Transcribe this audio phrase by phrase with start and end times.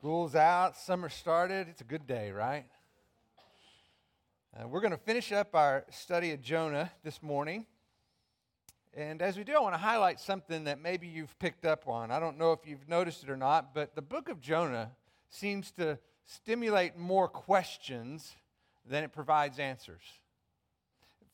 [0.00, 1.68] School's out, summer started.
[1.68, 2.64] It's a good day, right?
[4.56, 7.66] Uh, we're going to finish up our study of Jonah this morning.
[8.94, 12.10] And as we do, I want to highlight something that maybe you've picked up on.
[12.10, 14.92] I don't know if you've noticed it or not, but the book of Jonah
[15.28, 18.34] seems to stimulate more questions
[18.88, 20.00] than it provides answers.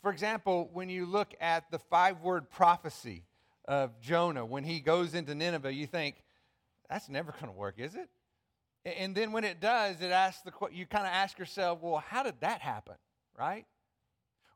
[0.03, 3.27] For example, when you look at the five word prophecy
[3.69, 6.17] of Jonah, when he goes into Nineveh, you think,
[6.91, 8.09] that's never going to work, is it?
[8.87, 12.23] And then when it does, it asks the you kind of ask yourself, well, how
[12.23, 12.95] did that happen,
[13.37, 13.67] right?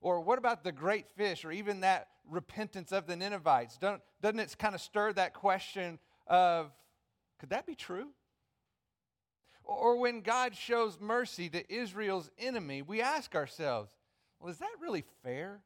[0.00, 3.76] Or what about the great fish, or even that repentance of the Ninevites?
[3.76, 6.70] Don't, doesn't it kind of stir that question of,
[7.40, 8.06] could that be true?
[9.64, 13.90] Or when God shows mercy to Israel's enemy, we ask ourselves,
[14.38, 15.60] well, is that really fair?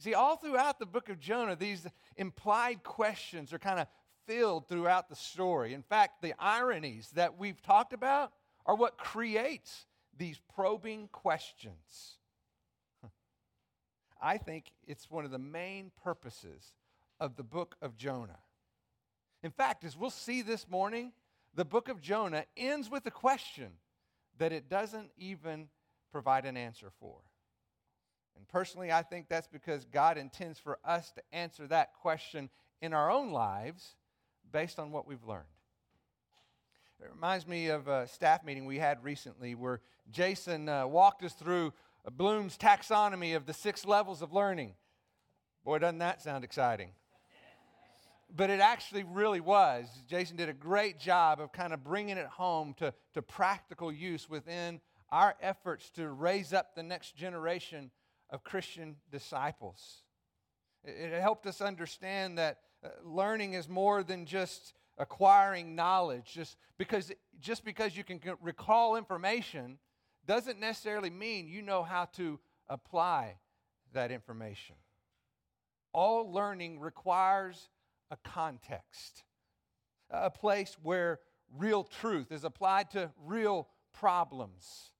[0.00, 3.86] See, all throughout the book of Jonah, these implied questions are kind of
[4.28, 5.72] filled throughout the story.
[5.72, 8.32] In fact, the ironies that we've talked about
[8.66, 12.18] are what creates these probing questions.
[14.22, 16.74] I think it's one of the main purposes
[17.18, 18.38] of the book of Jonah.
[19.42, 21.12] In fact, as we'll see this morning,
[21.54, 23.70] the book of Jonah ends with a question
[24.36, 25.68] that it doesn't even
[26.12, 27.16] provide an answer for.
[28.36, 32.50] And personally, I think that's because God intends for us to answer that question
[32.82, 33.96] in our own lives
[34.52, 35.44] based on what we've learned.
[37.00, 41.32] It reminds me of a staff meeting we had recently where Jason uh, walked us
[41.32, 41.72] through
[42.10, 44.74] Bloom's taxonomy of the six levels of learning.
[45.64, 46.90] Boy, doesn't that sound exciting?
[48.34, 49.86] But it actually really was.
[50.08, 54.28] Jason did a great job of kind of bringing it home to, to practical use
[54.28, 57.90] within our efforts to raise up the next generation
[58.30, 60.02] of Christian disciples.
[60.84, 66.32] It, helped us understand that Uh, learning is more than just acquiring knowledge.
[66.32, 69.78] Just because, just because you can recall information
[70.26, 73.36] doesn't necessarily mean you know how to apply
[73.92, 74.76] that information.
[75.92, 77.68] All learning requires
[78.10, 79.24] a context,
[80.10, 81.18] a place where
[81.56, 84.90] real truth is applied to real problems.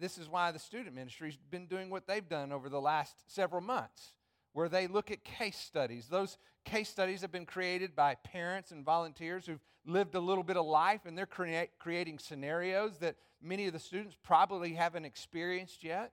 [0.00, 3.60] This is why the student ministry's been doing what they've done over the last several
[3.60, 4.14] months
[4.52, 6.06] where they look at case studies.
[6.08, 10.56] Those case studies have been created by parents and volunteers who've lived a little bit
[10.56, 15.82] of life, and they're crea- creating scenarios that many of the students probably haven't experienced
[15.82, 16.12] yet.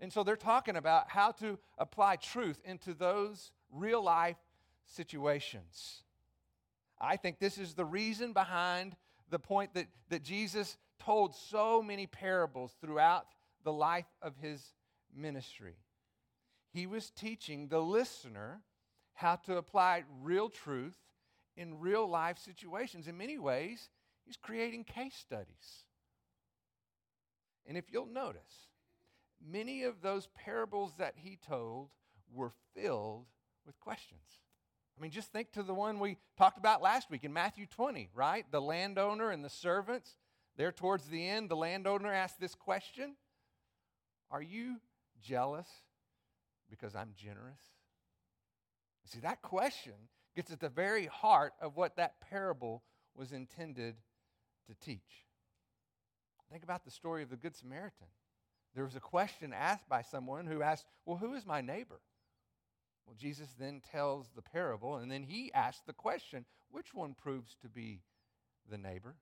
[0.00, 4.36] And so they're talking about how to apply truth into those real life
[4.86, 6.02] situations.
[7.00, 8.96] I think this is the reason behind
[9.30, 13.26] the point that, that Jesus told so many parables throughout
[13.64, 14.74] the life of his
[15.14, 15.76] ministry
[16.72, 18.62] he was teaching the listener
[19.14, 20.96] how to apply real truth
[21.56, 23.06] in real life situations.
[23.06, 23.90] In many ways,
[24.24, 25.84] he's creating case studies.
[27.66, 28.68] And if you'll notice,
[29.46, 31.90] many of those parables that he told
[32.32, 33.26] were filled
[33.66, 34.20] with questions.
[34.98, 38.10] I mean, just think to the one we talked about last week in Matthew 20,
[38.14, 38.44] right?
[38.50, 40.16] The landowner and the servants.
[40.56, 43.16] There towards the end, the landowner asked this question
[44.30, 44.80] Are you
[45.22, 45.68] jealous
[46.72, 47.60] because I'm generous?
[49.04, 49.92] See, that question
[50.34, 52.82] gets at the very heart of what that parable
[53.14, 53.96] was intended
[54.66, 55.26] to teach.
[56.50, 58.06] Think about the story of the Good Samaritan.
[58.74, 62.00] There was a question asked by someone who asked, Well, who is my neighbor?
[63.06, 67.54] Well, Jesus then tells the parable, and then he asks the question, Which one proves
[67.60, 68.00] to be
[68.70, 69.16] the neighbor?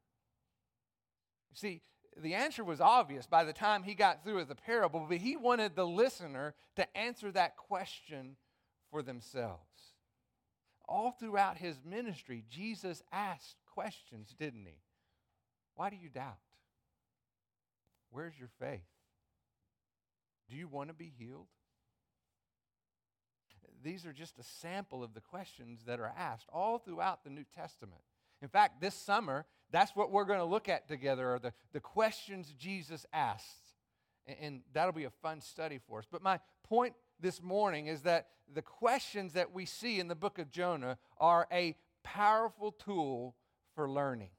[1.53, 1.83] See,
[2.17, 5.37] the answer was obvious by the time he got through with the parable, but he
[5.37, 8.37] wanted the listener to answer that question
[8.91, 9.63] for themselves.
[10.89, 14.81] All throughout his ministry, Jesus asked questions, didn't he?
[15.77, 16.39] Why do you doubt?
[18.11, 18.81] Where's your faith?
[20.49, 21.47] Do you want to be healed?
[23.83, 27.45] These are just a sample of the questions that are asked all throughout the New
[27.57, 28.03] Testament.
[28.43, 31.81] In fact, this summer, that's what we're going to look at together are the, the
[31.81, 33.75] questions Jesus asked.
[34.27, 36.07] And, and that'll be a fun study for us.
[36.11, 40.39] But my point this morning is that the questions that we see in the book
[40.39, 43.37] of Jonah are a powerful tool
[43.75, 44.31] for learning.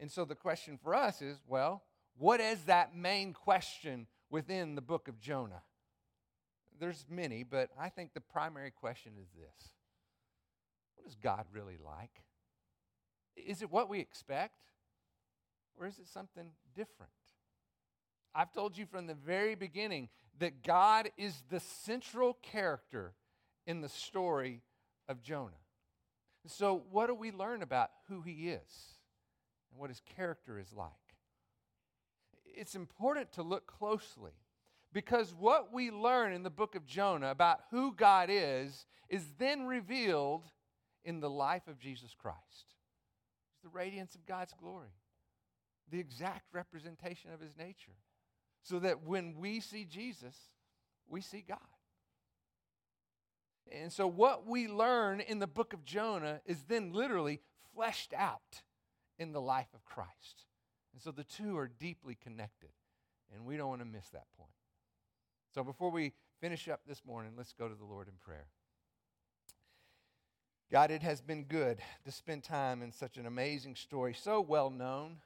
[0.00, 1.82] And so the question for us is well,
[2.16, 5.62] what is that main question within the book of Jonah?
[6.78, 9.70] There's many, but I think the primary question is this
[10.96, 12.22] What is God really like?
[13.46, 14.54] Is it what we expect?
[15.78, 17.12] Or is it something different?
[18.34, 20.08] I've told you from the very beginning
[20.38, 23.14] that God is the central character
[23.66, 24.62] in the story
[25.08, 25.52] of Jonah.
[26.46, 28.98] So, what do we learn about who he is?
[29.70, 30.90] and what his character is like.
[32.44, 34.32] It's important to look closely
[34.92, 39.66] because what we learn in the book of Jonah about who God is is then
[39.66, 40.44] revealed
[41.04, 42.74] in the life of Jesus Christ.
[43.62, 44.94] The radiance of God's glory,
[45.90, 47.96] the exact representation of his nature.
[48.62, 50.36] So that when we see Jesus,
[51.08, 51.58] we see God.
[53.70, 57.40] And so, what we learn in the book of Jonah is then literally
[57.74, 58.62] fleshed out
[59.18, 60.46] in the life of Christ.
[60.92, 62.70] And so, the two are deeply connected,
[63.34, 64.50] and we don't want to miss that point.
[65.54, 68.46] So, before we finish up this morning, let's go to the Lord in prayer.
[70.70, 74.68] God, it has been good to spend time in such an amazing story, so well
[74.68, 75.16] known,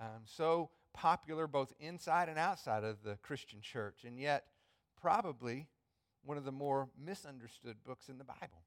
[0.00, 4.46] um, so popular both inside and outside of the Christian church, and yet
[5.00, 5.68] probably
[6.24, 8.64] one of the more misunderstood books in the Bible.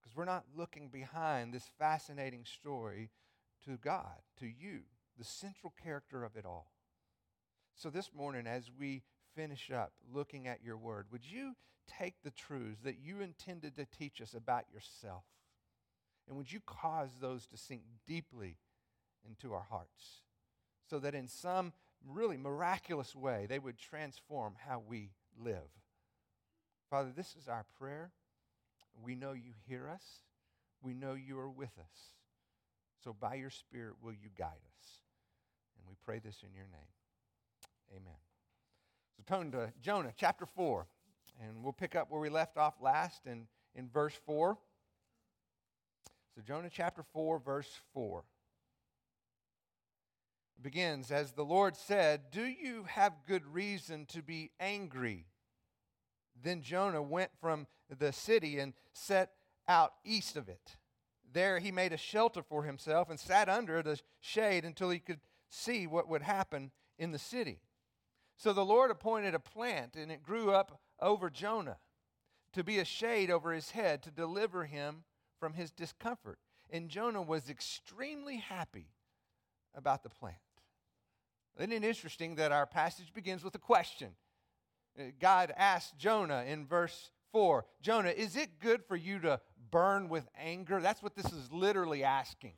[0.00, 3.10] Because we're not looking behind this fascinating story
[3.64, 4.80] to God, to you,
[5.16, 6.72] the central character of it all.
[7.76, 9.02] So this morning, as we
[9.34, 11.54] finish up looking at your word, would you
[11.86, 15.24] take the truths that you intended to teach us about yourself?
[16.28, 18.56] And would you cause those to sink deeply
[19.26, 20.22] into our hearts
[20.88, 21.72] so that in some
[22.06, 25.10] really miraculous way they would transform how we
[25.42, 25.68] live?
[26.88, 28.10] Father, this is our prayer.
[29.02, 30.04] We know you hear us.
[30.82, 32.14] We know you are with us.
[33.04, 35.00] So by your Spirit, will you guide us?
[35.76, 36.90] And we pray this in your name.
[37.96, 38.29] Amen.
[39.20, 40.86] So turn to Jonah chapter 4,
[41.42, 44.56] and we'll pick up where we left off last in, in verse 4.
[46.34, 48.24] So Jonah chapter 4, verse 4
[50.56, 55.26] it begins As the Lord said, Do you have good reason to be angry?
[56.42, 57.66] Then Jonah went from
[57.98, 59.32] the city and set
[59.68, 60.76] out east of it.
[61.30, 65.20] There he made a shelter for himself and sat under the shade until he could
[65.50, 67.60] see what would happen in the city.
[68.40, 71.76] So the Lord appointed a plant, and it grew up over Jonah
[72.54, 75.04] to be a shade over his head to deliver him
[75.38, 76.38] from his discomfort.
[76.70, 78.94] And Jonah was extremely happy
[79.74, 80.36] about the plant.
[81.58, 84.12] Isn't it interesting that our passage begins with a question?
[84.98, 89.38] Uh, God asked Jonah in verse 4 Jonah, is it good for you to
[89.70, 90.80] burn with anger?
[90.80, 92.54] That's what this is literally asking.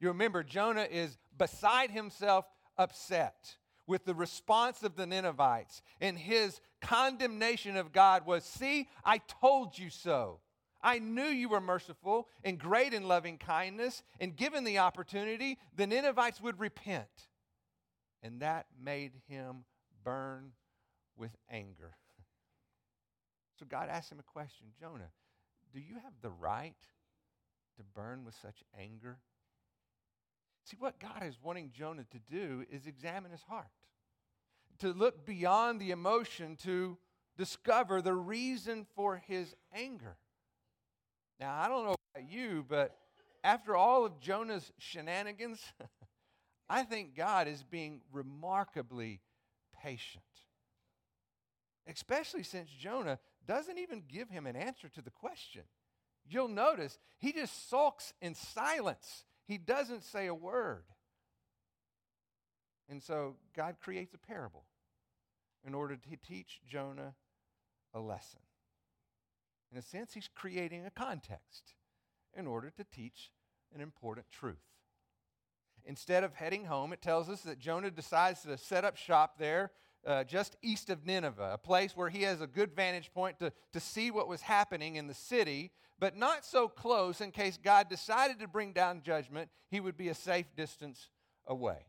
[0.00, 3.58] You remember, Jonah is beside himself upset
[3.90, 9.76] with the response of the Ninevites, and his condemnation of God was See, I told
[9.76, 10.38] you so.
[10.80, 15.88] I knew you were merciful and great in loving kindness, and given the opportunity, the
[15.88, 17.08] Ninevites would repent.
[18.22, 19.64] And that made him
[20.04, 20.52] burn
[21.16, 21.96] with anger.
[23.58, 25.10] So God asked him a question Jonah,
[25.74, 26.72] do you have the right
[27.76, 29.18] to burn with such anger?
[30.70, 33.66] See, what God is wanting Jonah to do is examine his heart,
[34.78, 36.96] to look beyond the emotion, to
[37.36, 40.16] discover the reason for his anger.
[41.40, 42.96] Now, I don't know about you, but
[43.42, 45.60] after all of Jonah's shenanigans,
[46.68, 49.20] I think God is being remarkably
[49.82, 50.22] patient
[51.90, 55.62] especially since Jonah doesn't even give him an answer to the question.
[56.28, 60.84] You'll notice he just sulks in silence, he doesn't say a word.
[62.88, 64.64] And so God creates a parable
[65.66, 67.14] in order to teach Jonah
[67.92, 68.40] a lesson.
[69.72, 71.74] In a sense, he's creating a context
[72.36, 73.32] in order to teach
[73.74, 74.58] an important truth.
[75.84, 79.72] Instead of heading home, it tells us that Jonah decides to set up shop there
[80.06, 83.52] uh, just east of Nineveh, a place where he has a good vantage point to,
[83.72, 87.88] to see what was happening in the city, but not so close in case God
[87.88, 91.10] decided to bring down judgment, he would be a safe distance
[91.46, 91.86] away.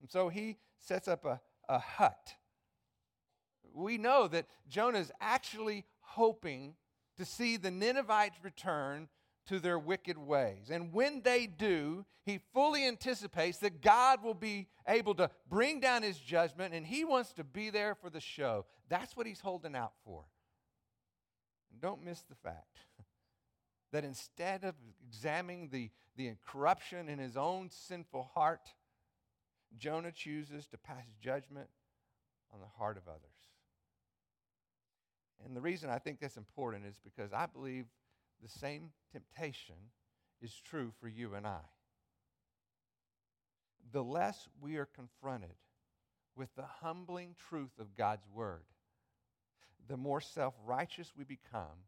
[0.00, 2.34] And so he sets up a, a hut.
[3.74, 6.74] We know that Jonah is actually hoping
[7.18, 9.08] to see the Ninevites return
[9.50, 10.70] to their wicked ways.
[10.70, 16.04] And when they do, he fully anticipates that God will be able to bring down
[16.04, 18.64] his judgment, and he wants to be there for the show.
[18.88, 20.22] That's what he's holding out for.
[21.72, 22.78] And don't miss the fact
[23.92, 24.76] that instead of
[25.08, 28.68] examining the, the corruption in his own sinful heart,
[29.76, 31.68] Jonah chooses to pass judgment
[32.54, 33.20] on the heart of others.
[35.44, 37.86] And the reason I think that's important is because I believe
[38.42, 39.76] the same temptation
[40.40, 41.60] is true for you and I.
[43.92, 45.54] The less we are confronted
[46.36, 48.64] with the humbling truth of God's Word,
[49.88, 51.84] the more self righteous we become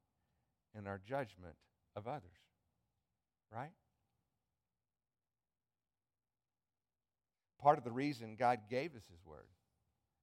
[0.76, 1.54] in our judgment
[1.94, 2.22] of others.
[3.54, 3.72] Right?
[7.62, 9.46] part of the reason God gave us His Word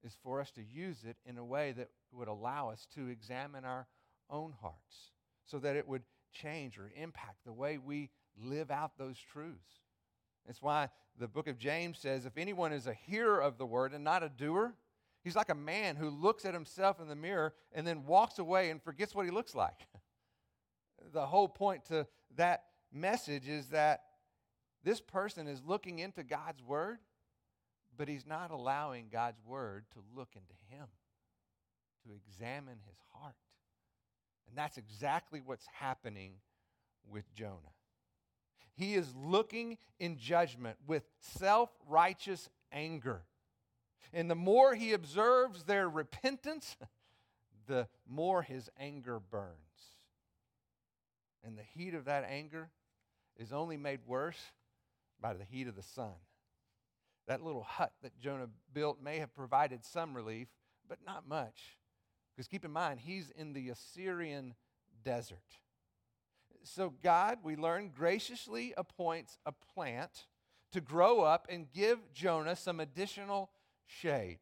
[0.04, 3.66] is for us to use it in a way that would allow us to examine
[3.66, 3.88] our
[4.30, 5.12] own hearts
[5.46, 8.10] so that it would change or impact the way we
[8.42, 9.82] live out those truths.
[10.46, 13.94] That's why the book of James says if anyone is a hearer of the word
[13.94, 14.74] and not a doer,
[15.24, 18.70] he's like a man who looks at himself in the mirror and then walks away
[18.70, 19.88] and forgets what he looks like.
[21.14, 24.04] the whole point to that message is that
[24.84, 27.00] this person is looking into God's word,
[27.98, 30.88] but he's not allowing God's word to look into him,
[32.06, 33.36] to examine his heart.
[34.50, 36.34] And that's exactly what's happening
[37.10, 37.74] with Jonah.
[38.74, 43.22] He is looking in judgment with self righteous anger.
[44.12, 46.78] And the more he observes their repentance,
[47.68, 49.54] the more his anger burns.
[51.44, 52.70] And the heat of that anger
[53.38, 54.40] is only made worse
[55.22, 56.14] by the heat of the sun.
[57.28, 60.48] That little hut that Jonah built may have provided some relief,
[60.88, 61.79] but not much.
[62.40, 64.56] Because keep in mind, he's in the Assyrian
[65.04, 65.44] desert.
[66.64, 70.28] So God, we learn, graciously appoints a plant
[70.72, 73.50] to grow up and give Jonah some additional
[73.88, 74.40] shade.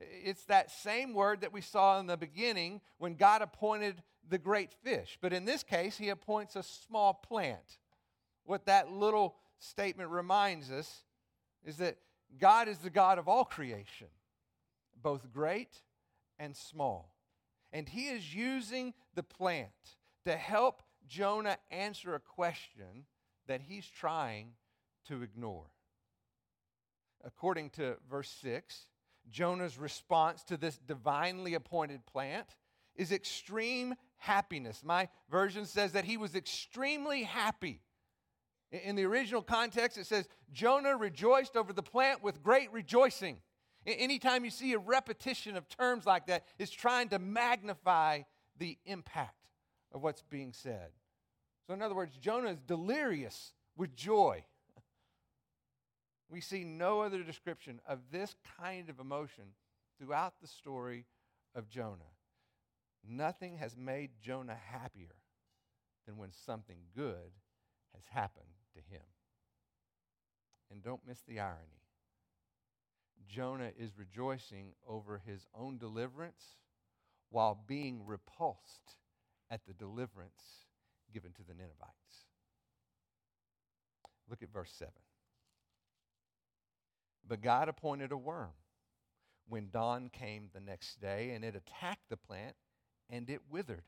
[0.00, 4.72] It's that same word that we saw in the beginning when God appointed the great
[4.82, 5.18] fish.
[5.20, 7.76] But in this case, he appoints a small plant.
[8.44, 11.04] What that little statement reminds us
[11.62, 11.98] is that
[12.38, 14.08] God is the God of all creation,
[15.02, 15.82] both great
[16.38, 17.14] and small.
[17.72, 19.70] And he is using the plant
[20.24, 23.06] to help Jonah answer a question
[23.46, 24.52] that he's trying
[25.08, 25.66] to ignore.
[27.24, 28.86] According to verse 6,
[29.30, 32.46] Jonah's response to this divinely appointed plant
[32.94, 34.82] is extreme happiness.
[34.84, 37.80] My version says that he was extremely happy.
[38.70, 43.38] In the original context, it says, Jonah rejoiced over the plant with great rejoicing.
[43.86, 48.22] Anytime you see a repetition of terms like that, it's trying to magnify
[48.58, 49.48] the impact
[49.92, 50.90] of what's being said.
[51.66, 54.44] So, in other words, Jonah is delirious with joy.
[56.28, 59.44] We see no other description of this kind of emotion
[59.96, 61.06] throughout the story
[61.54, 62.16] of Jonah.
[63.08, 65.14] Nothing has made Jonah happier
[66.04, 67.30] than when something good
[67.94, 69.02] has happened to him.
[70.68, 71.85] And don't miss the irony.
[73.28, 76.56] Jonah is rejoicing over his own deliverance
[77.30, 78.96] while being repulsed
[79.50, 80.66] at the deliverance
[81.12, 82.26] given to the Ninevites.
[84.28, 84.92] Look at verse 7.
[87.26, 88.50] But God appointed a worm
[89.48, 92.56] when dawn came the next day, and it attacked the plant,
[93.08, 93.84] and it withered.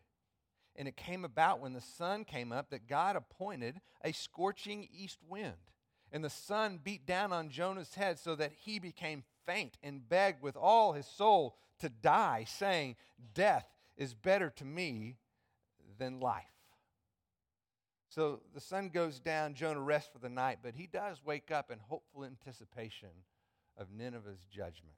[0.76, 5.18] And it came about when the sun came up that God appointed a scorching east
[5.28, 5.56] wind.
[6.12, 10.43] And the sun beat down on Jonah's head so that he became faint and begged
[10.43, 12.97] with all his soul to die, saying,
[13.35, 15.17] Death is better to me
[15.99, 16.45] than life.
[18.09, 21.71] So the sun goes down, Jonah rests for the night, but he does wake up
[21.71, 23.11] in hopeful anticipation
[23.77, 24.97] of Nineveh's judgment.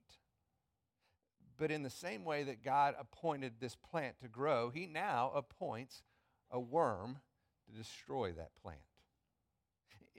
[1.58, 6.02] But in the same way that God appointed this plant to grow, he now appoints
[6.50, 7.18] a worm
[7.66, 8.80] to destroy that plant.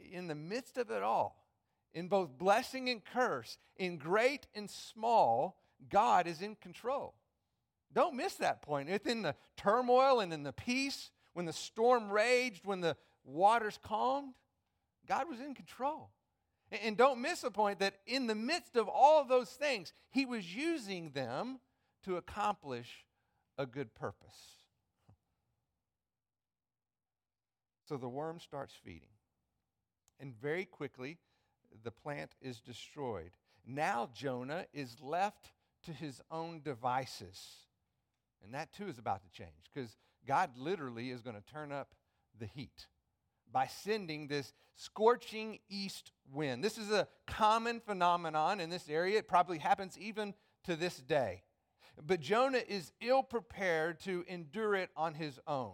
[0.09, 1.45] In the midst of it all,
[1.93, 5.57] in both blessing and curse, in great and small,
[5.89, 7.15] God is in control.
[7.93, 8.89] Don't miss that point.
[8.89, 14.33] Within the turmoil and in the peace, when the storm raged, when the waters calmed,
[15.07, 16.11] God was in control.
[16.71, 20.25] And don't miss the point that in the midst of all of those things, he
[20.25, 21.59] was using them
[22.03, 23.05] to accomplish
[23.57, 24.55] a good purpose.
[27.87, 29.09] So the worm starts feeding.
[30.21, 31.17] And very quickly,
[31.83, 33.31] the plant is destroyed.
[33.65, 35.51] Now Jonah is left
[35.85, 37.41] to his own devices.
[38.43, 39.97] And that too is about to change because
[40.27, 41.95] God literally is going to turn up
[42.39, 42.87] the heat
[43.51, 46.63] by sending this scorching east wind.
[46.63, 49.17] This is a common phenomenon in this area.
[49.17, 50.33] It probably happens even
[50.65, 51.43] to this day.
[52.01, 55.73] But Jonah is ill prepared to endure it on his own.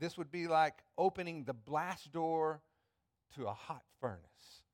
[0.00, 2.62] This would be like opening the blast door
[3.36, 4.64] to a hot furnace.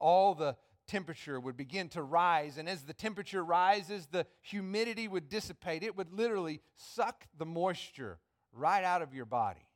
[0.00, 0.56] All the
[0.86, 2.56] temperature would begin to rise.
[2.58, 5.82] And as the temperature rises, the humidity would dissipate.
[5.82, 8.18] It would literally suck the moisture
[8.52, 9.66] right out of your body.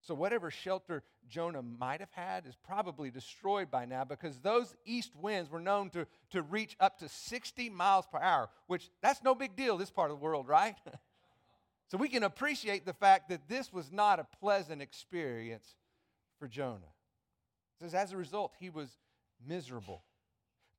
[0.00, 5.14] So, whatever shelter Jonah might have had is probably destroyed by now because those east
[5.14, 9.34] winds were known to, to reach up to 60 miles per hour, which that's no
[9.34, 10.76] big deal this part of the world, right?
[11.88, 15.74] so, we can appreciate the fact that this was not a pleasant experience
[16.38, 16.92] for Jonah.
[17.80, 18.90] It says, as a result, he was
[19.46, 20.02] miserable,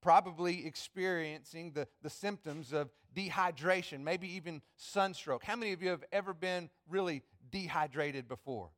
[0.01, 5.43] probably experiencing the, the symptoms of dehydration, maybe even sunstroke.
[5.43, 8.69] How many of you have ever been really dehydrated before?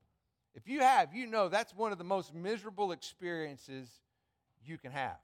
[0.54, 3.90] If you have, you know that's one of the most miserable experiences
[4.64, 5.18] you can have.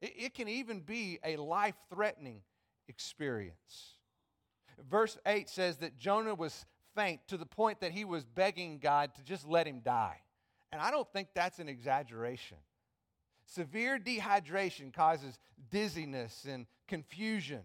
[0.00, 2.42] It, it can even be a life threatening
[2.88, 3.95] experience.
[4.90, 6.64] Verse 8 says that Jonah was
[6.94, 10.20] faint to the point that he was begging God to just let him die.
[10.72, 12.58] And I don't think that's an exaggeration.
[13.46, 15.38] Severe dehydration causes
[15.70, 17.62] dizziness and confusion.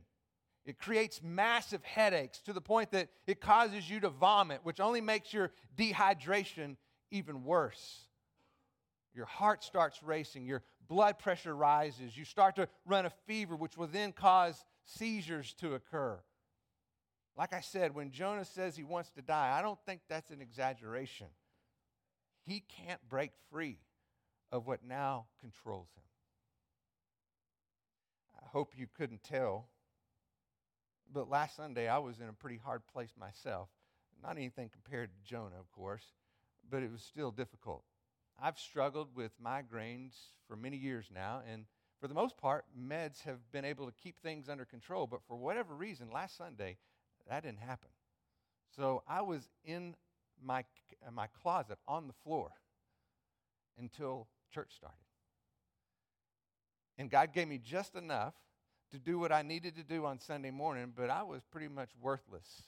[0.65, 5.01] It creates massive headaches to the point that it causes you to vomit, which only
[5.01, 6.77] makes your dehydration
[7.09, 8.01] even worse.
[9.13, 13.75] Your heart starts racing, your blood pressure rises, you start to run a fever, which
[13.75, 16.19] will then cause seizures to occur.
[17.37, 20.41] Like I said, when Jonah says he wants to die, I don't think that's an
[20.41, 21.27] exaggeration.
[22.45, 23.79] He can't break free
[24.51, 26.03] of what now controls him.
[28.35, 29.67] I hope you couldn't tell,
[31.13, 33.69] but last Sunday I was in a pretty hard place myself.
[34.21, 36.03] Not anything compared to Jonah, of course,
[36.69, 37.83] but it was still difficult.
[38.41, 40.13] I've struggled with migraines
[40.47, 41.65] for many years now, and
[41.99, 45.05] for the most part, meds have been able to keep things under control.
[45.05, 46.77] But for whatever reason, last Sunday,
[47.29, 47.89] that didn't happen.
[48.75, 49.95] So I was in
[50.43, 50.63] my,
[51.11, 52.49] my closet on the floor
[53.77, 54.97] until church started.
[56.97, 58.33] And God gave me just enough
[58.91, 61.89] to do what I needed to do on Sunday morning, but I was pretty much
[62.01, 62.63] worthless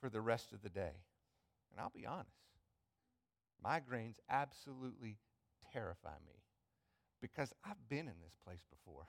[0.00, 1.04] for the rest of the day.
[1.70, 2.30] And I'll be honest,
[3.64, 5.18] migraines absolutely
[5.72, 6.42] terrify me
[7.20, 9.06] because I've been in this place before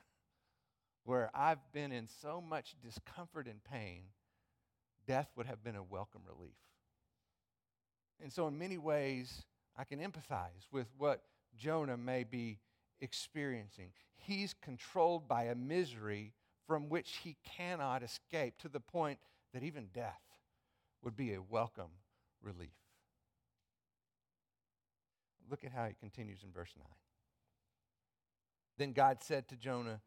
[1.03, 4.03] where I've been in so much discomfort and pain,
[5.05, 6.55] death would have been a welcome relief.
[8.21, 9.43] And so, in many ways,
[9.77, 11.23] I can empathize with what
[11.57, 12.59] Jonah may be
[13.01, 13.91] experiencing.
[14.15, 16.33] He's controlled by a misery
[16.67, 19.19] from which he cannot escape to the point
[19.53, 20.21] that even death
[21.03, 21.91] would be a welcome
[22.41, 22.69] relief.
[25.49, 26.85] Look at how he continues in verse 9.
[28.77, 30.01] Then God said to Jonah,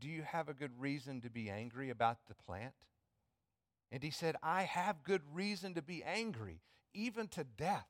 [0.00, 2.74] Do you have a good reason to be angry about the plant?
[3.90, 7.88] And he said, I have good reason to be angry, even to death.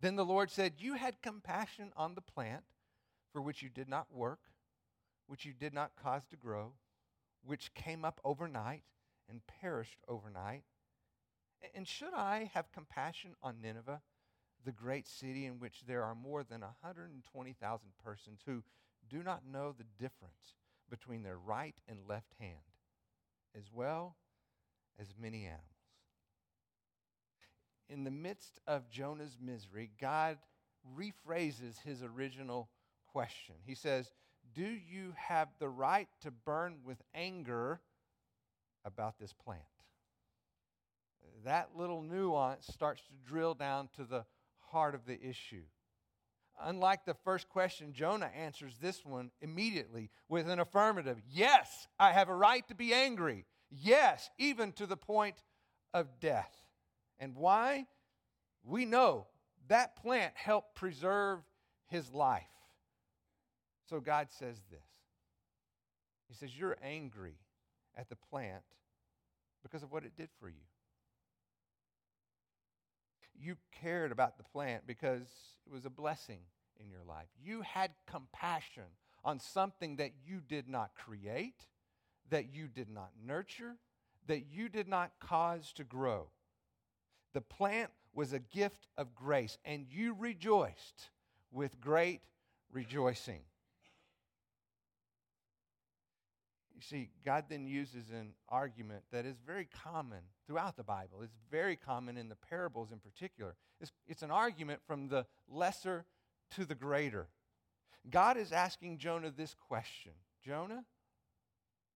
[0.00, 2.64] Then the Lord said, You had compassion on the plant
[3.32, 4.40] for which you did not work,
[5.26, 6.72] which you did not cause to grow,
[7.44, 8.82] which came up overnight
[9.28, 10.64] and perished overnight.
[11.74, 14.00] And should I have compassion on Nineveh,
[14.64, 18.62] the great city in which there are more than 120,000 persons who
[19.08, 20.56] do not know the difference
[20.88, 22.56] between their right and left hand,
[23.56, 24.16] as well
[25.00, 25.70] as many animals?
[27.90, 30.38] in the midst of Jonah's misery, God
[30.96, 32.70] rephrases his original
[33.12, 33.56] question.
[33.66, 34.12] He says,
[34.54, 37.80] Do you have the right to burn with anger
[38.84, 39.62] about this plant?
[41.44, 44.24] That little nuance starts to drill down to the
[44.70, 45.64] heart of the issue.
[46.62, 52.28] Unlike the first question, Jonah answers this one immediately with an affirmative Yes, I have
[52.28, 53.46] a right to be angry.
[53.70, 55.36] Yes, even to the point
[55.94, 56.54] of death.
[57.18, 57.86] And why?
[58.64, 59.26] We know
[59.68, 61.40] that plant helped preserve
[61.86, 62.42] his life.
[63.88, 64.80] So God says this
[66.28, 67.38] He says, You're angry
[67.96, 68.62] at the plant
[69.62, 70.54] because of what it did for you.
[73.38, 75.26] You cared about the plant because
[75.66, 76.40] it was a blessing
[76.78, 77.28] in your life.
[77.42, 78.84] You had compassion
[79.24, 81.66] on something that you did not create,
[82.30, 83.76] that you did not nurture,
[84.26, 86.28] that you did not cause to grow.
[87.32, 91.10] The plant was a gift of grace, and you rejoiced
[91.52, 92.20] with great
[92.72, 93.42] rejoicing.
[96.74, 101.20] You see, God then uses an argument that is very common throughout the Bible.
[101.22, 103.54] It's very common in the parables in particular.
[103.80, 106.06] It's, it's an argument from the lesser
[106.56, 107.28] to the greater.
[108.08, 110.12] God is asking Jonah this question
[110.42, 110.84] Jonah,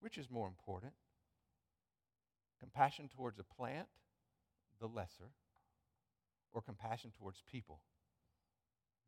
[0.05, 0.93] which is more important?
[2.61, 3.89] Compassion towards a plant
[4.79, 5.31] the lesser,
[6.53, 7.81] or compassion towards people,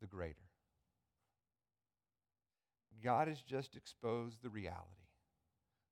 [0.01, 0.49] the greater.
[3.03, 5.05] God has just exposed the reality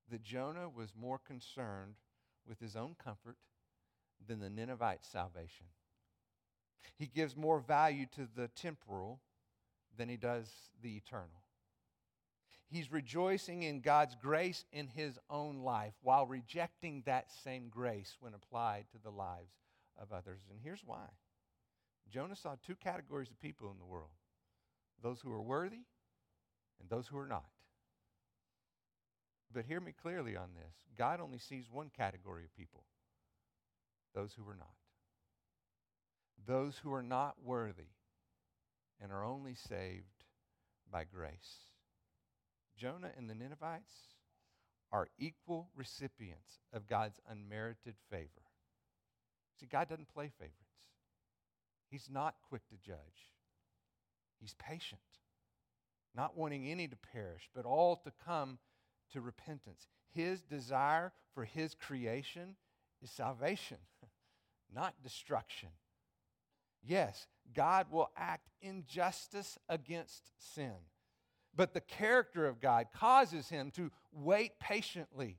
[0.10, 1.96] that Jonah was more concerned
[2.48, 3.38] with his own comfort
[4.28, 5.68] than the Ninevite's salvation.
[6.98, 9.20] He gives more value to the temporal
[9.96, 10.50] than he does
[10.82, 11.45] the eternal.
[12.68, 18.34] He's rejoicing in God's grace in his own life while rejecting that same grace when
[18.34, 19.54] applied to the lives
[20.02, 20.42] of others.
[20.50, 21.06] And here's why
[22.12, 24.10] Jonah saw two categories of people in the world
[25.02, 25.84] those who are worthy
[26.80, 27.46] and those who are not.
[29.54, 32.84] But hear me clearly on this God only sees one category of people
[34.14, 34.70] those who are not.
[36.48, 37.92] Those who are not worthy
[39.02, 40.24] and are only saved
[40.92, 41.58] by grace.
[42.78, 43.94] Jonah and the Ninevites
[44.92, 48.30] are equal recipients of God's unmerited favor.
[49.60, 50.60] See, God doesn't play favorites,
[51.90, 53.32] He's not quick to judge,
[54.40, 55.02] He's patient,
[56.16, 58.60] not wanting any to perish, but all to come
[59.12, 59.88] to repentance.
[60.14, 62.56] His desire for His creation
[63.02, 63.78] is salvation,
[64.74, 65.70] not destruction.
[66.84, 70.74] Yes, God will act in justice against sin.
[71.56, 75.38] But the character of God causes him to wait patiently,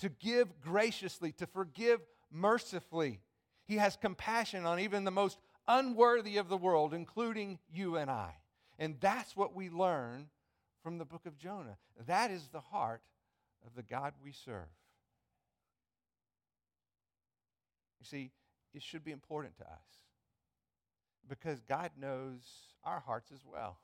[0.00, 3.20] to give graciously, to forgive mercifully.
[3.66, 8.34] He has compassion on even the most unworthy of the world, including you and I.
[8.78, 10.28] And that's what we learn
[10.82, 11.78] from the book of Jonah.
[12.06, 13.02] That is the heart
[13.66, 14.68] of the God we serve.
[17.98, 18.30] You see,
[18.74, 20.06] it should be important to us
[21.28, 22.42] because God knows
[22.84, 23.78] our hearts as well,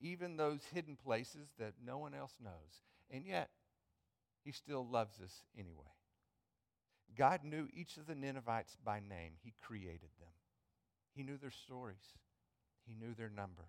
[0.00, 2.82] even those hidden places that no one else knows.
[3.10, 3.50] And yet,
[4.44, 5.92] He still loves us anyway.
[7.16, 10.32] God knew each of the Ninevites by name, He created them.
[11.14, 12.14] He knew their stories,
[12.86, 13.66] He knew their number,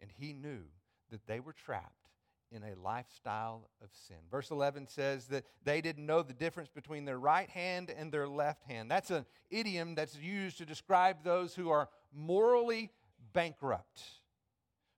[0.00, 0.64] and He knew
[1.10, 2.04] that they were trapped
[2.50, 4.16] in a lifestyle of sin.
[4.30, 8.28] Verse 11 says that they didn't know the difference between their right hand and their
[8.28, 8.90] left hand.
[8.90, 12.92] That's an idiom that's used to describe those who are morally
[13.32, 14.02] bankrupt,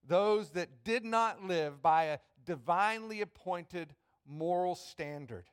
[0.09, 3.95] those that did not live by a divinely appointed
[4.27, 5.45] moral standard.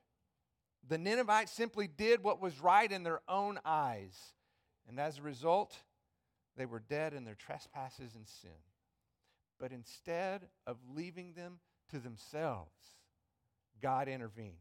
[0.88, 4.18] The Ninevites simply did what was right in their own eyes,
[4.88, 5.76] and as a result,
[6.58, 8.52] they were dead in their trespasses and sin.
[9.60, 11.60] But instead of leaving them
[11.92, 12.76] to themselves,
[13.82, 14.58] God intervened.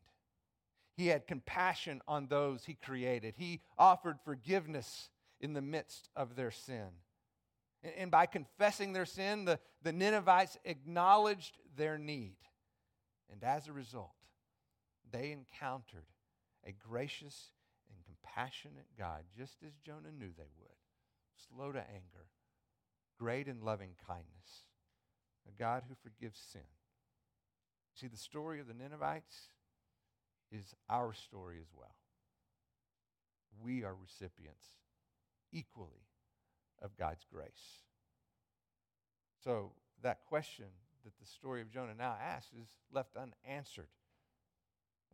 [0.97, 3.35] He had compassion on those he created.
[3.37, 6.89] He offered forgiveness in the midst of their sin.
[7.99, 12.37] And by confessing their sin, the, the Ninevites acknowledged their need.
[13.31, 14.13] And as a result,
[15.11, 16.07] they encountered
[16.65, 17.51] a gracious
[17.91, 20.71] and compassionate God, just as Jonah knew they would.
[21.49, 22.27] Slow to anger,
[23.19, 24.67] great in loving kindness,
[25.49, 26.61] a God who forgives sin.
[27.95, 29.49] See, the story of the Ninevites
[30.53, 31.97] is our story as well.
[33.61, 34.67] We are recipients
[35.53, 36.07] equally
[36.83, 37.81] of God's grace.
[39.45, 40.67] So, that question
[41.05, 43.89] that the story of Jonah now asks is left unanswered.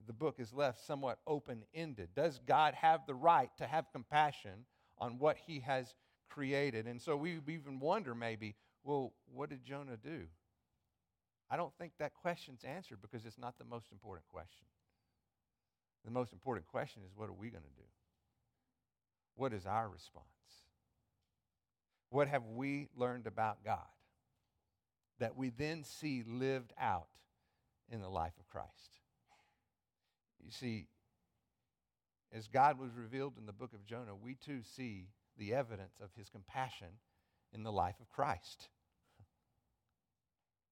[0.07, 2.11] The book is left somewhat open ended.
[2.15, 4.65] Does God have the right to have compassion
[4.99, 5.95] on what he has
[6.29, 6.87] created?
[6.87, 8.55] And so we even wonder maybe,
[8.85, 10.27] well, what did Jonah do?
[11.51, 14.67] I don't think that question's answered because it's not the most important question.
[16.05, 17.89] The most important question is what are we going to do?
[19.35, 20.27] What is our response?
[22.11, 23.79] What have we learned about God
[25.19, 27.09] that we then see lived out
[27.91, 28.99] in the life of Christ?
[30.45, 30.87] You see,
[32.33, 36.11] as God was revealed in the book of Jonah, we too see the evidence of
[36.17, 36.89] his compassion
[37.53, 38.69] in the life of Christ.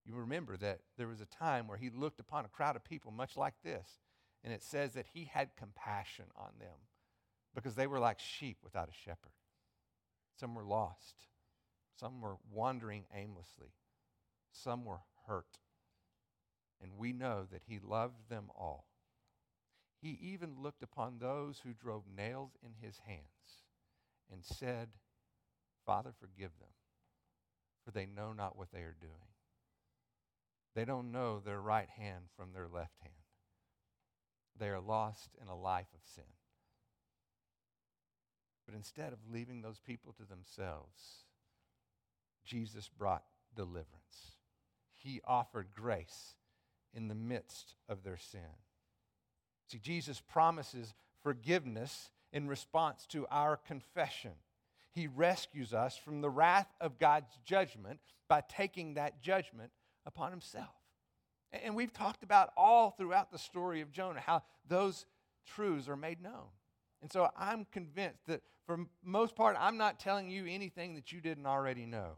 [0.04, 3.10] You remember that there was a time where he looked upon a crowd of people
[3.10, 4.00] much like this,
[4.44, 6.78] and it says that he had compassion on them
[7.54, 9.32] because they were like sheep without a shepherd.
[10.38, 11.28] Some were lost,
[11.98, 13.72] some were wandering aimlessly,
[14.52, 15.58] some were hurt.
[16.80, 18.86] And we know that he loved them all.
[20.02, 23.64] He even looked upon those who drove nails in his hands
[24.30, 24.88] and said,
[25.86, 26.68] Father, forgive them,
[27.84, 29.32] for they know not what they are doing.
[30.74, 33.14] They don't know their right hand from their left hand.
[34.58, 36.24] They are lost in a life of sin.
[38.66, 41.24] But instead of leaving those people to themselves,
[42.44, 43.24] Jesus brought
[43.54, 44.36] deliverance.
[44.92, 46.34] He offered grace
[46.92, 48.40] in the midst of their sin.
[49.68, 54.32] See, Jesus promises forgiveness in response to our confession.
[54.92, 59.70] He rescues us from the wrath of God's judgment by taking that judgment
[60.06, 60.74] upon himself.
[61.52, 65.06] And we've talked about all throughout the story of Jonah how those
[65.46, 66.48] truths are made known.
[67.06, 71.20] And so I'm convinced that for most part, I'm not telling you anything that you
[71.20, 72.16] didn't already know.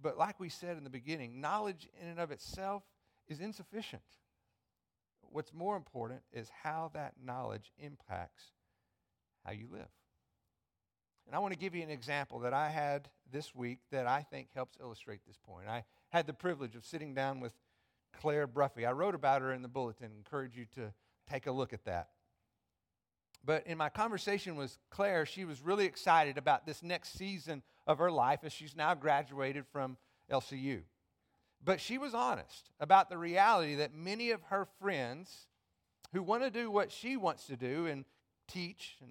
[0.00, 2.82] But like we said in the beginning, knowledge in and of itself
[3.28, 4.00] is insufficient.
[5.20, 8.44] What's more important is how that knowledge impacts
[9.44, 9.90] how you live.
[11.26, 14.22] And I want to give you an example that I had this week that I
[14.22, 15.68] think helps illustrate this point.
[15.68, 17.52] I had the privilege of sitting down with
[18.18, 18.86] Claire Bruffy.
[18.86, 20.10] I wrote about her in the bulletin.
[20.16, 20.90] encourage you to
[21.30, 22.08] take a look at that.
[23.44, 27.98] But in my conversation with Claire, she was really excited about this next season of
[27.98, 29.96] her life as she's now graduated from
[30.30, 30.82] LCU.
[31.64, 35.46] But she was honest about the reality that many of her friends
[36.12, 38.04] who want to do what she wants to do and
[38.46, 39.10] teach and,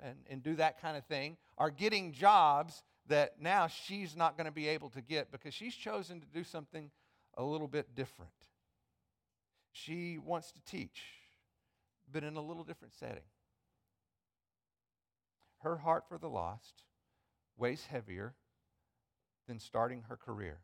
[0.00, 4.46] and, and do that kind of thing are getting jobs that now she's not going
[4.46, 6.90] to be able to get because she's chosen to do something
[7.36, 8.32] a little bit different.
[9.72, 11.02] She wants to teach,
[12.10, 13.22] but in a little different setting.
[15.58, 16.82] Her heart for the lost
[17.56, 18.34] weighs heavier
[19.46, 20.60] than starting her career.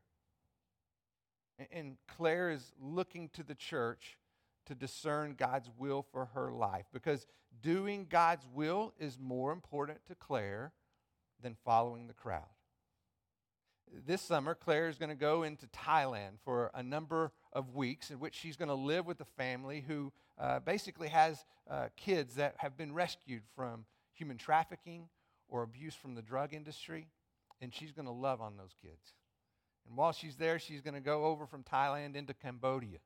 [1.72, 4.18] And Claire is looking to the church
[4.66, 7.26] to discern God's will for her life because
[7.62, 10.72] doing God's will is more important to Claire
[11.42, 12.42] than following the crowd.
[14.06, 18.18] This summer, Claire is going to go into Thailand for a number of weeks in
[18.18, 22.54] which she's going to live with a family who uh, basically has uh, kids that
[22.58, 25.08] have been rescued from human trafficking
[25.48, 27.08] or abuse from the drug industry,
[27.60, 29.14] and she's going to love on those kids.
[29.86, 32.98] And while she's there, she's going to go over from Thailand into Cambodia,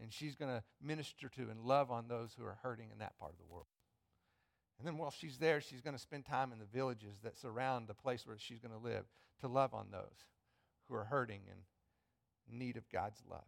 [0.00, 3.18] and she's going to minister to and love on those who are hurting in that
[3.18, 3.66] part of the world.
[4.78, 7.88] And then while she's there, she's going to spend time in the villages that surround
[7.88, 9.04] the place where she's going to live
[9.40, 10.26] to love on those
[10.88, 13.42] who are hurting and need of God's love.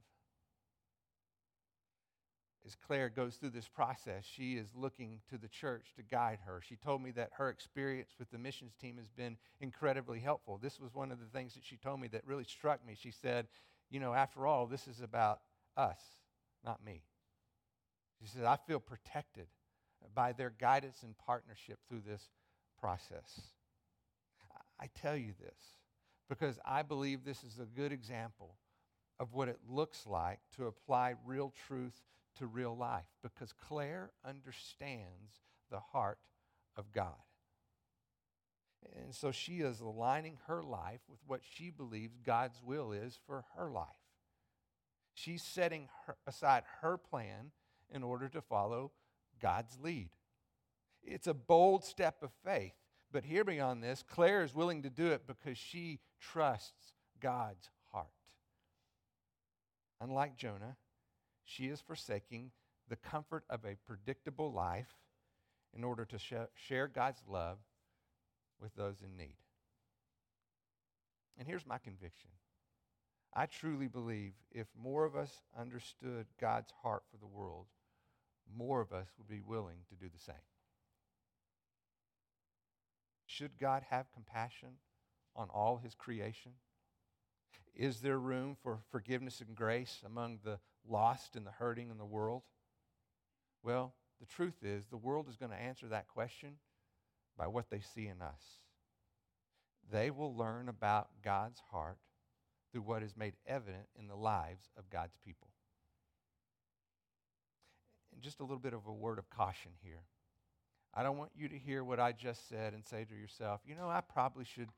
[2.66, 6.61] As Claire goes through this process, she is looking to the church to guide her.
[6.62, 10.59] She told me that her experience with the missions team has been incredibly helpful.
[10.59, 12.96] This was one of the things that she told me that really struck me.
[13.01, 13.49] She said,
[13.88, 15.40] You know, after all, this is about
[15.77, 16.01] us,
[16.62, 17.03] not me.
[18.20, 19.46] She said, I feel protected
[20.14, 22.29] by their guidance and partnership through this
[22.79, 23.40] process.
[24.79, 25.77] I tell you this
[26.29, 28.55] because I believe this is a good example
[29.20, 32.02] of what it looks like to apply real truth
[32.38, 36.18] to real life because Claire understands the heart
[36.76, 37.14] of God.
[38.96, 43.44] And so she is aligning her life with what she believes God's will is for
[43.56, 43.87] her life.
[45.12, 47.50] She's setting her, aside her plan
[47.92, 48.92] in order to follow
[49.40, 50.09] God's lead.
[51.02, 52.72] It's a bold step of faith.
[53.12, 57.68] But hear me on this Claire is willing to do it because she trusts God's.
[60.01, 60.77] Unlike Jonah,
[61.45, 62.51] she is forsaking
[62.89, 64.95] the comfort of a predictable life
[65.75, 67.59] in order to share God's love
[68.61, 69.37] with those in need.
[71.39, 72.31] And here's my conviction
[73.35, 77.67] I truly believe if more of us understood God's heart for the world,
[78.57, 80.35] more of us would be willing to do the same.
[83.27, 84.71] Should God have compassion
[85.37, 86.53] on all his creation?
[87.74, 92.04] Is there room for forgiveness and grace among the lost and the hurting in the
[92.04, 92.42] world?
[93.62, 96.56] Well, the truth is, the world is going to answer that question
[97.38, 98.42] by what they see in us.
[99.90, 101.98] They will learn about God's heart
[102.70, 105.48] through what is made evident in the lives of God's people
[108.12, 110.02] And just a little bit of a word of caution here.
[110.92, 113.74] I don't want you to hear what I just said and say to yourself, you
[113.74, 114.68] know, I probably should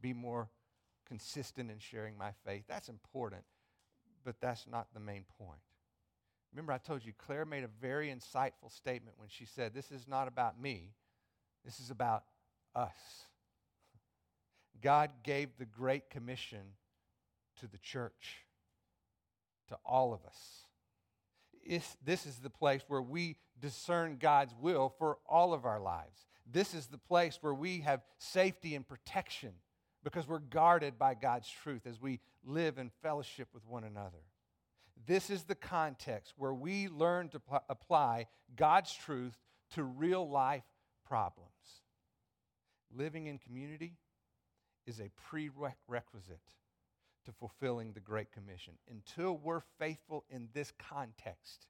[0.00, 0.48] be more
[1.12, 2.64] consistent in sharing my faith.
[2.66, 3.42] That's important,
[4.24, 5.60] but that's not the main point.
[6.54, 10.08] Remember, I told you Claire made a very insightful statement when she said, This is
[10.08, 10.94] not about me,
[11.66, 12.24] this is about
[12.74, 12.96] us.
[14.80, 16.62] God gave the Great Commission
[17.60, 18.46] to the church,
[19.68, 20.62] to all of us
[21.62, 26.26] is, this is the place where we discern God's will for all of our lives.
[26.50, 29.52] This is the place where we have safety and protection
[30.04, 34.22] because we're guarded by God's truth as we live in fellowship with one another.
[35.06, 39.36] This is the context where we learn to p- apply God's truth
[39.74, 40.64] to real life
[41.06, 41.50] problems.
[42.94, 43.96] Living in community
[44.86, 46.40] is a prerequisite
[47.24, 48.74] to fulfilling the Great Commission.
[48.90, 51.66] Until we're faithful in this context,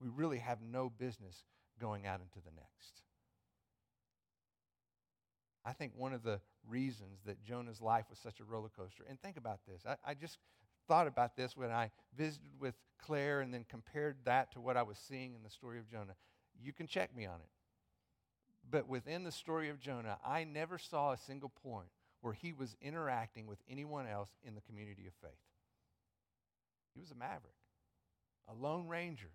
[0.00, 1.44] we really have no business
[1.80, 3.02] going out into the next.
[5.64, 9.20] I think one of the reasons that Jonah's life was such a roller coaster, and
[9.20, 9.82] think about this.
[9.86, 10.38] I, I, just
[10.88, 14.82] thought about this when I visited with Claire and then compared that to what I
[14.82, 16.14] was seeing in the story of Jonah.
[16.62, 17.48] You can check me on it.
[18.70, 21.88] But within the story of Jonah, I never saw a single point
[22.20, 25.32] where he was interacting with anyone else in the community of faith.
[26.94, 27.56] He was a maverick,
[28.48, 29.30] a lone ranger,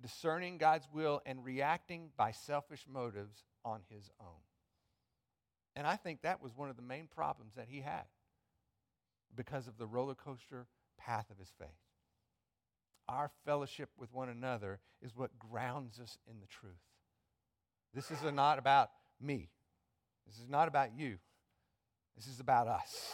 [0.00, 4.40] discerning God's will and reacting by selfish motives on his own.
[5.76, 8.06] And I think that was one of the main problems that he had
[9.36, 10.66] because of the roller coaster
[10.98, 11.68] path of his faith.
[13.08, 16.72] Our fellowship with one another is what grounds us in the truth.
[17.94, 19.50] This is not about me.
[20.26, 21.18] This is not about you.
[22.16, 23.12] This is about us.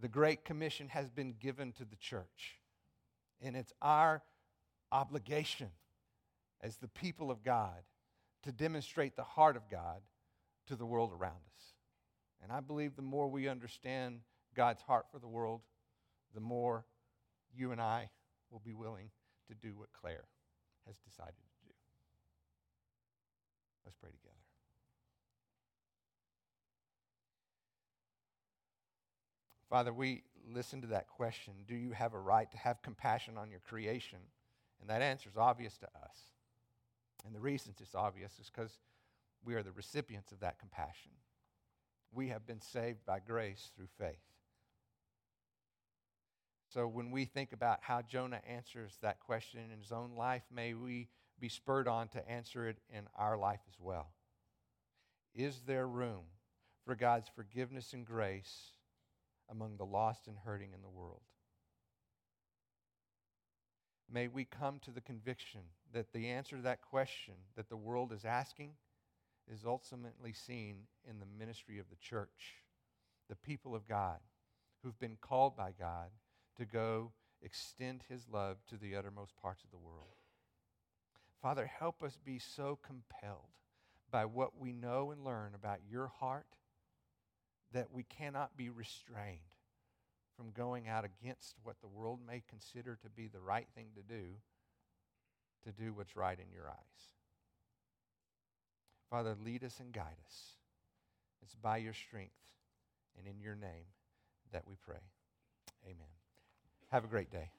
[0.00, 2.58] The Great Commission has been given to the church,
[3.42, 4.22] and it's our
[4.92, 5.70] obligation
[6.60, 7.82] as the people of God
[8.44, 10.02] to demonstrate the heart of God
[10.66, 11.69] to the world around us.
[12.42, 14.20] And I believe the more we understand
[14.54, 15.60] God's heart for the world,
[16.34, 16.84] the more
[17.54, 18.10] you and I
[18.50, 19.10] will be willing
[19.48, 20.24] to do what Claire
[20.86, 21.74] has decided to do.
[23.84, 24.34] Let's pray together.
[29.68, 33.50] Father, we listen to that question Do you have a right to have compassion on
[33.50, 34.18] your creation?
[34.80, 36.16] And that answer is obvious to us.
[37.24, 38.78] And the reason it's obvious is because
[39.44, 41.12] we are the recipients of that compassion.
[42.12, 44.18] We have been saved by grace through faith.
[46.72, 50.74] So when we think about how Jonah answers that question in his own life, may
[50.74, 51.08] we
[51.40, 54.10] be spurred on to answer it in our life as well.
[55.34, 56.24] Is there room
[56.84, 58.72] for God's forgiveness and grace
[59.48, 61.22] among the lost and hurting in the world?
[64.12, 65.60] May we come to the conviction
[65.92, 68.72] that the answer to that question that the world is asking
[69.52, 70.76] is ultimately seen
[71.08, 72.62] in the ministry of the church,
[73.28, 74.18] the people of God
[74.82, 76.10] who've been called by God
[76.56, 80.16] to go extend his love to the uttermost parts of the world.
[81.42, 83.48] Father, help us be so compelled
[84.10, 86.46] by what we know and learn about your heart
[87.72, 89.38] that we cannot be restrained
[90.36, 94.02] from going out against what the world may consider to be the right thing to
[94.02, 94.24] do,
[95.64, 97.19] to do what's right in your eyes.
[99.10, 100.52] Father, lead us and guide us.
[101.42, 102.30] It's by your strength
[103.18, 103.86] and in your name
[104.52, 105.02] that we pray.
[105.84, 105.96] Amen.
[106.90, 107.50] Have a great day.